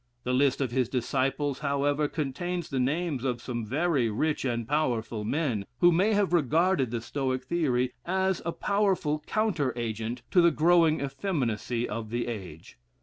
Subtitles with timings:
[0.23, 5.23] The list of his disciples, however, contains the names of some very rich and powerful
[5.23, 10.49] men, who may have regarded the Stoic theory as a powerful counter agent to the
[10.49, 12.79] growing effeminacy of the age.